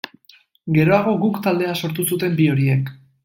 Geroago 0.77 1.13
Guk 1.25 1.37
taldea 1.47 1.75
sortu 1.81 2.07
zuten 2.13 2.39
bi 2.43 2.51
horiek. 2.55 2.93